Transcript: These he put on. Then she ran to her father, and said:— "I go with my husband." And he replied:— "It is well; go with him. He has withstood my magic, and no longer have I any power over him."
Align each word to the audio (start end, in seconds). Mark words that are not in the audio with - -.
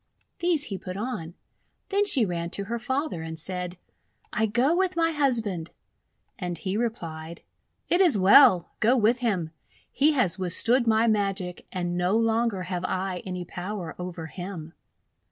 These 0.39 0.63
he 0.63 0.79
put 0.79 0.97
on. 0.97 1.35
Then 1.89 2.05
she 2.07 2.25
ran 2.25 2.49
to 2.57 2.63
her 2.63 2.79
father, 2.79 3.21
and 3.21 3.37
said:— 3.39 3.77
"I 4.33 4.47
go 4.47 4.75
with 4.75 4.95
my 4.95 5.11
husband." 5.11 5.69
And 6.39 6.57
he 6.57 6.75
replied:— 6.75 7.43
"It 7.87 8.01
is 8.01 8.17
well; 8.17 8.71
go 8.79 8.97
with 8.97 9.19
him. 9.19 9.51
He 9.91 10.13
has 10.13 10.39
withstood 10.39 10.87
my 10.87 11.05
magic, 11.05 11.67
and 11.71 11.95
no 11.99 12.17
longer 12.17 12.63
have 12.63 12.83
I 12.83 13.21
any 13.27 13.45
power 13.45 13.93
over 13.99 14.25
him." 14.25 14.73